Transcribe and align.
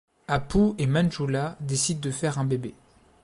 Apu 0.27 0.73
et 0.79 0.87
Manjula 0.87 1.57
décident 1.59 2.01
de 2.01 2.09
faire 2.09 2.39
un 2.39 2.43
bébé. 2.45 2.73